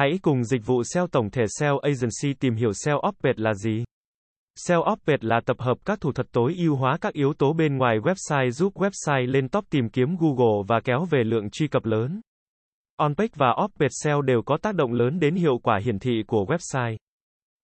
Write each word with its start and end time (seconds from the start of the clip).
Hãy 0.00 0.18
cùng 0.22 0.44
dịch 0.44 0.66
vụ 0.66 0.82
SEO 0.84 1.06
tổng 1.06 1.30
thể 1.30 1.44
SEO 1.58 1.78
Agency 1.78 2.34
tìm 2.40 2.54
hiểu 2.54 2.72
SEO 2.72 3.00
Opted 3.08 3.34
là 3.36 3.54
gì. 3.54 3.84
SEO 4.56 4.80
Opted 4.92 5.16
là 5.20 5.40
tập 5.46 5.56
hợp 5.60 5.78
các 5.84 6.00
thủ 6.00 6.12
thuật 6.12 6.26
tối 6.32 6.54
ưu 6.58 6.76
hóa 6.76 6.98
các 7.00 7.12
yếu 7.12 7.32
tố 7.34 7.52
bên 7.52 7.78
ngoài 7.78 7.98
website 7.98 8.50
giúp 8.50 8.74
website 8.74 9.26
lên 9.26 9.48
top 9.48 9.64
tìm 9.70 9.88
kiếm 9.88 10.16
Google 10.20 10.64
và 10.68 10.80
kéo 10.80 11.04
về 11.04 11.24
lượng 11.24 11.50
truy 11.50 11.68
cập 11.68 11.84
lớn. 11.84 12.20
OnPage 12.96 13.32
và 13.34 13.54
Opted 13.64 13.90
SEO 14.02 14.22
đều 14.22 14.42
có 14.42 14.58
tác 14.62 14.74
động 14.74 14.92
lớn 14.92 15.20
đến 15.20 15.34
hiệu 15.34 15.58
quả 15.58 15.78
hiển 15.84 15.98
thị 15.98 16.22
của 16.26 16.44
website. 16.44 16.96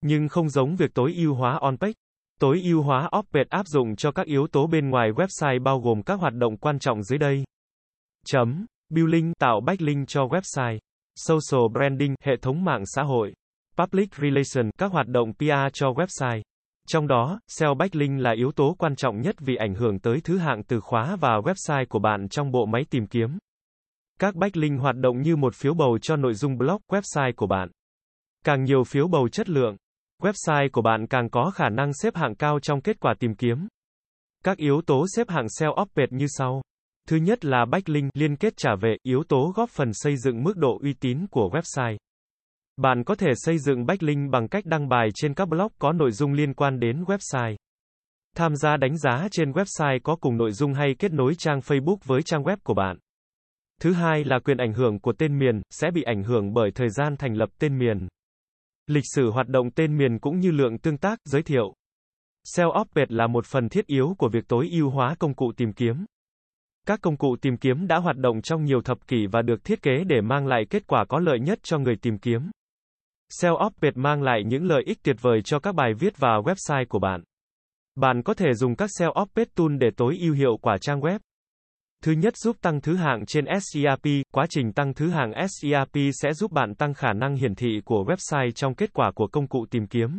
Nhưng 0.00 0.28
không 0.28 0.48
giống 0.48 0.76
việc 0.76 0.94
tối 0.94 1.14
ưu 1.16 1.34
hóa 1.34 1.58
OnPage. 1.60 1.92
Tối 2.40 2.60
ưu 2.64 2.82
hóa 2.82 3.10
Opted 3.18 3.46
áp 3.48 3.66
dụng 3.66 3.96
cho 3.96 4.12
các 4.12 4.26
yếu 4.26 4.46
tố 4.52 4.66
bên 4.66 4.90
ngoài 4.90 5.10
website 5.10 5.62
bao 5.62 5.80
gồm 5.80 6.02
các 6.02 6.20
hoạt 6.20 6.34
động 6.34 6.56
quan 6.56 6.78
trọng 6.78 7.02
dưới 7.02 7.18
đây. 7.18 7.44
Chấm. 8.26 8.66
Building 8.90 9.32
tạo 9.38 9.60
backlink 9.60 10.08
cho 10.08 10.24
website. 10.24 10.78
Social 11.16 11.72
branding, 11.72 12.14
hệ 12.22 12.32
thống 12.42 12.64
mạng 12.64 12.82
xã 12.86 13.02
hội. 13.02 13.34
Public 13.76 14.14
relation, 14.14 14.70
các 14.78 14.92
hoạt 14.92 15.08
động 15.08 15.32
PR 15.38 15.72
cho 15.72 15.90
website. 15.90 16.42
Trong 16.88 17.08
đó, 17.08 17.40
SEO 17.48 17.74
backlink 17.74 18.20
là 18.20 18.32
yếu 18.36 18.52
tố 18.52 18.74
quan 18.78 18.96
trọng 18.96 19.20
nhất 19.20 19.36
vì 19.38 19.56
ảnh 19.56 19.74
hưởng 19.74 19.98
tới 19.98 20.20
thứ 20.24 20.38
hạng 20.38 20.62
từ 20.62 20.80
khóa 20.80 21.16
và 21.16 21.38
website 21.38 21.86
của 21.88 21.98
bạn 21.98 22.28
trong 22.28 22.50
bộ 22.50 22.66
máy 22.66 22.82
tìm 22.90 23.06
kiếm. 23.06 23.38
Các 24.20 24.34
backlink 24.34 24.80
hoạt 24.80 24.96
động 24.96 25.22
như 25.22 25.36
một 25.36 25.54
phiếu 25.54 25.74
bầu 25.74 25.98
cho 26.02 26.16
nội 26.16 26.34
dung 26.34 26.58
blog 26.58 26.80
website 26.88 27.32
của 27.36 27.46
bạn. 27.46 27.68
Càng 28.44 28.64
nhiều 28.64 28.84
phiếu 28.84 29.08
bầu 29.08 29.28
chất 29.28 29.48
lượng, 29.48 29.76
website 30.22 30.68
của 30.72 30.82
bạn 30.82 31.06
càng 31.06 31.30
có 31.30 31.50
khả 31.50 31.68
năng 31.68 31.92
xếp 31.94 32.16
hạng 32.16 32.34
cao 32.34 32.60
trong 32.60 32.80
kết 32.80 33.00
quả 33.00 33.14
tìm 33.18 33.34
kiếm. 33.34 33.68
Các 34.44 34.58
yếu 34.58 34.82
tố 34.86 35.06
xếp 35.16 35.30
hạng 35.30 35.48
SEO 35.48 35.70
Opted 35.82 36.08
như 36.10 36.26
sau. 36.28 36.62
Thứ 37.08 37.16
nhất 37.16 37.44
là 37.44 37.64
backlink 37.64 38.10
liên 38.14 38.36
kết 38.36 38.54
trả 38.56 38.74
về, 38.80 38.96
yếu 39.02 39.22
tố 39.28 39.52
góp 39.56 39.70
phần 39.70 39.90
xây 39.92 40.16
dựng 40.16 40.42
mức 40.42 40.56
độ 40.56 40.78
uy 40.82 40.92
tín 40.92 41.26
của 41.30 41.50
website. 41.52 41.96
Bạn 42.76 43.04
có 43.04 43.14
thể 43.14 43.28
xây 43.34 43.58
dựng 43.58 43.86
backlink 43.86 44.30
bằng 44.30 44.48
cách 44.48 44.66
đăng 44.66 44.88
bài 44.88 45.08
trên 45.14 45.34
các 45.34 45.48
blog 45.48 45.72
có 45.78 45.92
nội 45.92 46.10
dung 46.12 46.32
liên 46.32 46.54
quan 46.54 46.80
đến 46.80 47.04
website. 47.04 47.56
Tham 48.36 48.56
gia 48.56 48.76
đánh 48.76 48.98
giá 48.98 49.28
trên 49.30 49.52
website 49.52 49.98
có 50.02 50.16
cùng 50.16 50.36
nội 50.36 50.52
dung 50.52 50.74
hay 50.74 50.94
kết 50.98 51.12
nối 51.12 51.34
trang 51.34 51.58
Facebook 51.58 51.96
với 52.04 52.22
trang 52.22 52.42
web 52.42 52.56
của 52.64 52.74
bạn. 52.74 52.98
Thứ 53.80 53.92
hai 53.92 54.24
là 54.24 54.38
quyền 54.38 54.56
ảnh 54.56 54.72
hưởng 54.72 55.00
của 55.00 55.12
tên 55.18 55.38
miền, 55.38 55.62
sẽ 55.70 55.90
bị 55.90 56.02
ảnh 56.02 56.22
hưởng 56.22 56.54
bởi 56.54 56.70
thời 56.74 56.90
gian 56.90 57.16
thành 57.16 57.34
lập 57.34 57.48
tên 57.58 57.78
miền. 57.78 58.08
Lịch 58.86 59.04
sử 59.14 59.30
hoạt 59.30 59.48
động 59.48 59.70
tên 59.70 59.98
miền 59.98 60.18
cũng 60.18 60.38
như 60.40 60.50
lượng 60.50 60.78
tương 60.78 60.98
tác, 60.98 61.18
giới 61.24 61.42
thiệu. 61.42 61.74
SEO 62.44 62.68
Opted 62.80 63.06
là 63.08 63.26
một 63.26 63.46
phần 63.46 63.68
thiết 63.68 63.86
yếu 63.86 64.14
của 64.18 64.28
việc 64.28 64.48
tối 64.48 64.68
ưu 64.72 64.90
hóa 64.90 65.14
công 65.18 65.34
cụ 65.34 65.52
tìm 65.56 65.72
kiếm. 65.72 66.04
Các 66.86 67.00
công 67.02 67.16
cụ 67.16 67.36
tìm 67.36 67.56
kiếm 67.56 67.86
đã 67.86 67.98
hoạt 67.98 68.16
động 68.16 68.42
trong 68.42 68.64
nhiều 68.64 68.82
thập 68.82 69.06
kỷ 69.06 69.26
và 69.26 69.42
được 69.42 69.64
thiết 69.64 69.82
kế 69.82 70.04
để 70.04 70.20
mang 70.20 70.46
lại 70.46 70.64
kết 70.70 70.86
quả 70.86 71.04
có 71.04 71.18
lợi 71.18 71.40
nhất 71.40 71.58
cho 71.62 71.78
người 71.78 71.96
tìm 71.96 72.18
kiếm. 72.18 72.50
SEO 73.28 73.54
Opted 73.66 73.92
mang 73.94 74.22
lại 74.22 74.42
những 74.46 74.64
lợi 74.64 74.82
ích 74.86 74.98
tuyệt 75.02 75.16
vời 75.20 75.42
cho 75.44 75.58
các 75.58 75.74
bài 75.74 75.94
viết 75.94 76.18
và 76.18 76.38
website 76.44 76.84
của 76.88 76.98
bạn. 76.98 77.22
Bạn 77.94 78.22
có 78.22 78.34
thể 78.34 78.54
dùng 78.54 78.76
các 78.76 78.90
SEO 78.98 79.12
Opted 79.22 79.48
tool 79.54 79.76
để 79.80 79.90
tối 79.96 80.18
ưu 80.20 80.34
hiệu 80.34 80.56
quả 80.56 80.76
trang 80.80 81.00
web. 81.00 81.18
Thứ 82.02 82.12
nhất 82.12 82.36
giúp 82.36 82.56
tăng 82.60 82.80
thứ 82.80 82.96
hạng 82.96 83.26
trên 83.26 83.44
SERP, 83.60 84.06
quá 84.32 84.46
trình 84.50 84.72
tăng 84.72 84.94
thứ 84.94 85.10
hạng 85.10 85.32
SERP 85.48 85.96
sẽ 86.22 86.32
giúp 86.32 86.52
bạn 86.52 86.74
tăng 86.74 86.94
khả 86.94 87.12
năng 87.12 87.36
hiển 87.36 87.54
thị 87.54 87.80
của 87.84 88.04
website 88.04 88.50
trong 88.50 88.74
kết 88.74 88.92
quả 88.92 89.12
của 89.14 89.26
công 89.26 89.46
cụ 89.46 89.66
tìm 89.70 89.86
kiếm. 89.86 90.18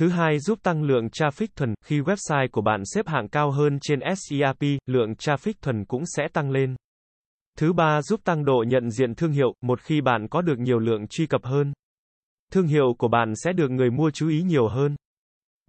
Thứ 0.00 0.08
hai 0.08 0.38
giúp 0.38 0.58
tăng 0.62 0.82
lượng 0.82 1.06
traffic 1.06 1.46
thuần, 1.56 1.74
khi 1.84 2.00
website 2.00 2.48
của 2.52 2.60
bạn 2.60 2.82
xếp 2.84 3.08
hạng 3.08 3.28
cao 3.28 3.50
hơn 3.50 3.78
trên 3.82 4.00
SERP, 4.16 4.62
lượng 4.86 5.12
traffic 5.12 5.52
thuần 5.62 5.84
cũng 5.84 6.02
sẽ 6.16 6.28
tăng 6.32 6.50
lên. 6.50 6.76
Thứ 7.58 7.72
ba 7.72 8.02
giúp 8.02 8.20
tăng 8.24 8.44
độ 8.44 8.64
nhận 8.68 8.90
diện 8.90 9.14
thương 9.14 9.32
hiệu, 9.32 9.54
một 9.60 9.80
khi 9.80 10.00
bạn 10.00 10.28
có 10.28 10.42
được 10.42 10.58
nhiều 10.58 10.78
lượng 10.78 11.06
truy 11.08 11.26
cập 11.26 11.44
hơn. 11.44 11.72
Thương 12.52 12.66
hiệu 12.66 12.94
của 12.98 13.08
bạn 13.08 13.32
sẽ 13.36 13.52
được 13.52 13.70
người 13.70 13.90
mua 13.90 14.10
chú 14.10 14.28
ý 14.28 14.42
nhiều 14.42 14.68
hơn. 14.68 14.96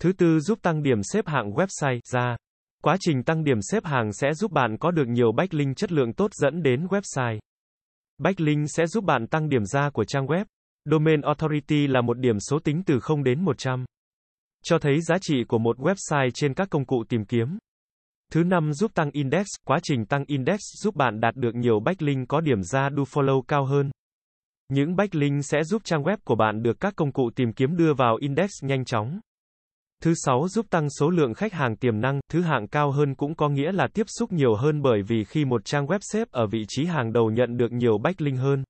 Thứ 0.02 0.14
tư 0.14 0.40
giúp 0.40 0.60
tăng 0.62 0.84
điểm 0.84 1.04
xếp 1.04 1.28
hạng 1.28 1.52
website 1.52 2.00
ra. 2.12 2.36
Quá 2.84 2.98
trình 3.00 3.24
tăng 3.24 3.44
điểm 3.44 3.58
xếp 3.72 3.86
hàng 3.86 4.14
sẽ 4.14 4.34
giúp 4.34 4.52
bạn 4.52 4.78
có 4.78 4.92
được 4.92 5.08
nhiều 5.08 5.32
backlink 5.32 5.78
chất 5.78 5.92
lượng 5.92 6.14
tốt 6.14 6.32
dẫn 6.34 6.64
đến 6.64 6.88
website. 6.88 7.40
Backlink 8.18 8.68
sẽ 8.70 8.88
giúp 8.88 9.04
bạn 9.04 9.28
tăng 9.28 9.50
điểm 9.50 9.66
ra 9.66 9.90
của 9.90 10.06
trang 10.06 10.26
web. 10.26 10.46
Domain 10.86 11.22
Authority 11.22 11.88
là 11.88 12.02
một 12.02 12.18
điểm 12.18 12.40
số 12.40 12.60
tính 12.60 12.84
từ 12.86 13.00
0 13.00 13.24
đến 13.24 13.46
100. 13.46 13.86
Cho 14.64 14.80
thấy 14.80 15.02
giá 15.02 15.18
trị 15.22 15.44
của 15.48 15.58
một 15.58 15.78
website 15.78 16.30
trên 16.34 16.54
các 16.54 16.70
công 16.70 16.86
cụ 16.86 17.04
tìm 17.10 17.26
kiếm. 17.26 17.58
Thứ 18.32 18.44
năm 18.44 18.74
giúp 18.74 18.92
tăng 18.94 19.12
index, 19.12 19.46
quá 19.66 19.80
trình 19.84 20.06
tăng 20.06 20.24
index 20.28 20.60
giúp 20.84 20.96
bạn 20.96 21.20
đạt 21.20 21.36
được 21.36 21.56
nhiều 21.56 21.80
backlink 21.80 22.28
có 22.28 22.42
điểm 22.42 22.64
ra 22.64 22.90
do 22.90 23.04
follow 23.04 23.42
cao 23.42 23.66
hơn. 23.66 23.92
Những 24.70 24.96
backlink 24.96 25.46
sẽ 25.46 25.64
giúp 25.64 25.82
trang 25.86 26.04
web 26.04 26.18
của 26.24 26.36
bạn 26.36 26.64
được 26.64 26.80
các 26.80 26.94
công 26.96 27.12
cụ 27.12 27.30
tìm 27.36 27.54
kiếm 27.54 27.78
đưa 27.78 27.94
vào 27.94 28.18
index 28.22 28.50
nhanh 28.62 28.86
chóng. 28.86 29.20
Thứ 30.04 30.14
sáu 30.16 30.48
giúp 30.48 30.66
tăng 30.70 30.90
số 30.90 31.10
lượng 31.10 31.34
khách 31.34 31.54
hàng 31.54 31.76
tiềm 31.76 32.02
năng, 32.02 32.20
thứ 32.32 32.42
hạng 32.42 32.68
cao 32.68 32.92
hơn 32.92 33.16
cũng 33.16 33.36
có 33.36 33.50
nghĩa 33.50 33.72
là 33.72 33.88
tiếp 33.94 34.06
xúc 34.08 34.32
nhiều 34.32 34.56
hơn 34.56 34.82
bởi 34.82 35.02
vì 35.08 35.24
khi 35.24 35.46
một 35.46 35.66
trang 35.66 35.86
web 35.86 36.00
xếp 36.02 36.28
ở 36.32 36.48
vị 36.48 36.66
trí 36.68 36.86
hàng 36.86 37.14
đầu 37.14 37.32
nhận 37.32 37.58
được 37.58 37.72
nhiều 37.72 37.98
backlink 37.98 38.40
hơn, 38.40 38.64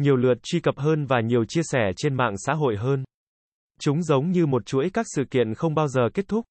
nhiều 0.00 0.16
lượt 0.16 0.38
truy 0.42 0.60
cập 0.60 0.78
hơn 0.78 1.06
và 1.06 1.20
nhiều 1.20 1.44
chia 1.44 1.62
sẻ 1.64 1.92
trên 1.96 2.14
mạng 2.14 2.34
xã 2.36 2.54
hội 2.54 2.76
hơn. 2.76 3.04
Chúng 3.78 4.02
giống 4.02 4.30
như 4.30 4.46
một 4.46 4.66
chuỗi 4.66 4.90
các 4.90 5.06
sự 5.14 5.24
kiện 5.24 5.54
không 5.54 5.74
bao 5.74 5.88
giờ 5.88 6.08
kết 6.14 6.28
thúc. 6.28 6.44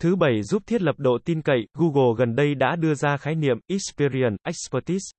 Thứ 0.00 0.16
bảy 0.16 0.42
giúp 0.42 0.62
thiết 0.66 0.82
lập 0.82 0.94
độ 0.98 1.18
tin 1.24 1.42
cậy, 1.42 1.66
Google 1.74 2.14
gần 2.18 2.34
đây 2.34 2.54
đã 2.54 2.76
đưa 2.76 2.94
ra 2.94 3.16
khái 3.16 3.34
niệm 3.34 3.58
Experience, 3.66 4.36
Expertise. 4.42 5.10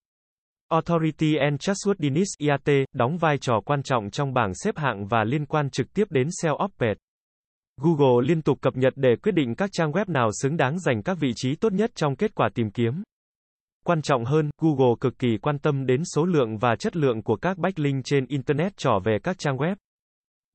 Authority 0.70 1.36
and 1.36 1.62
Trustworthiness 1.62 2.26
IAT, 2.38 2.86
đóng 2.94 3.18
vai 3.18 3.38
trò 3.38 3.62
quan 3.66 3.84
trọng 3.84 4.10
trong 4.10 4.34
bảng 4.34 4.52
xếp 4.56 4.78
hạng 4.78 5.08
và 5.08 5.24
liên 5.24 5.46
quan 5.46 5.70
trực 5.70 5.94
tiếp 5.94 6.06
đến 6.10 6.28
SEO 6.42 6.58
Opted. 6.66 6.98
Google 7.82 8.28
liên 8.28 8.42
tục 8.42 8.58
cập 8.62 8.76
nhật 8.76 8.94
để 8.96 9.16
quyết 9.24 9.32
định 9.32 9.56
các 9.56 9.70
trang 9.74 9.92
web 9.92 10.06
nào 10.08 10.30
xứng 10.42 10.58
đáng 10.58 10.80
giành 10.80 11.04
các 11.04 11.18
vị 11.20 11.32
trí 11.36 11.56
tốt 11.56 11.74
nhất 11.74 11.92
trong 11.96 12.16
kết 12.16 12.36
quả 12.36 12.50
tìm 12.54 12.72
kiếm. 12.72 13.04
Quan 13.86 14.02
trọng 14.02 14.26
hơn, 14.26 14.50
Google 14.62 14.96
cực 15.02 15.20
kỳ 15.20 15.38
quan 15.38 15.60
tâm 15.60 15.86
đến 15.86 16.02
số 16.16 16.26
lượng 16.26 16.58
và 16.58 16.76
chất 16.76 16.96
lượng 16.96 17.24
của 17.24 17.36
các 17.36 17.58
backlink 17.58 18.06
trên 18.06 18.26
Internet 18.26 18.78
trỏ 18.78 19.00
về 19.04 19.18
các 19.24 19.38
trang 19.40 19.58
web. 19.58 19.76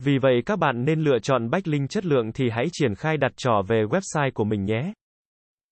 Vì 0.02 0.18
vậy 0.18 0.42
các 0.46 0.58
bạn 0.58 0.84
nên 0.84 1.00
lựa 1.00 1.18
chọn 1.18 1.50
backlink 1.50 1.90
chất 1.90 2.06
lượng 2.06 2.32
thì 2.32 2.50
hãy 2.50 2.66
triển 2.72 2.94
khai 2.94 3.16
đặt 3.16 3.32
trỏ 3.36 3.62
về 3.68 3.82
website 3.82 4.30
của 4.34 4.44
mình 4.44 4.64
nhé. 4.64 4.92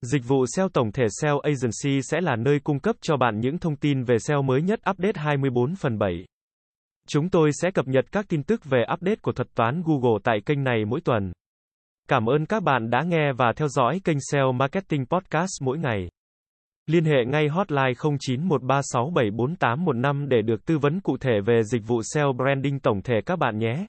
Dịch 0.01 0.21
vụ 0.27 0.45
SEO 0.55 0.69
tổng 0.69 0.91
thể 0.91 1.05
SEO 1.21 1.39
Agency 1.39 2.01
sẽ 2.01 2.21
là 2.21 2.35
nơi 2.35 2.59
cung 2.59 2.79
cấp 2.79 2.95
cho 3.01 3.17
bạn 3.17 3.39
những 3.39 3.57
thông 3.57 3.75
tin 3.75 4.03
về 4.03 4.19
SEO 4.19 4.41
mới 4.41 4.61
nhất 4.61 4.79
update 4.89 5.13
24 5.15 5.75
phần 5.75 5.97
7. 5.97 6.25
Chúng 7.07 7.29
tôi 7.29 7.51
sẽ 7.61 7.71
cập 7.71 7.87
nhật 7.87 8.05
các 8.11 8.25
tin 8.29 8.43
tức 8.43 8.65
về 8.65 8.83
update 8.93 9.15
của 9.15 9.31
thuật 9.31 9.55
toán 9.55 9.83
Google 9.85 10.19
tại 10.23 10.39
kênh 10.45 10.63
này 10.63 10.85
mỗi 10.85 11.01
tuần. 11.01 11.31
Cảm 12.07 12.25
ơn 12.25 12.45
các 12.45 12.63
bạn 12.63 12.89
đã 12.89 13.03
nghe 13.03 13.33
và 13.37 13.53
theo 13.55 13.67
dõi 13.67 14.01
kênh 14.03 14.17
SEO 14.31 14.51
Marketing 14.51 15.05
Podcast 15.05 15.61
mỗi 15.61 15.77
ngày. 15.77 16.09
Liên 16.87 17.05
hệ 17.05 17.25
ngay 17.25 17.47
hotline 17.47 17.93
0913674815 17.93 20.27
để 20.27 20.41
được 20.41 20.65
tư 20.65 20.77
vấn 20.77 20.99
cụ 20.99 21.17
thể 21.17 21.41
về 21.45 21.63
dịch 21.63 21.87
vụ 21.87 22.01
SEO 22.13 22.33
branding 22.33 22.79
tổng 22.79 23.01
thể 23.01 23.15
các 23.25 23.39
bạn 23.39 23.57
nhé. 23.57 23.85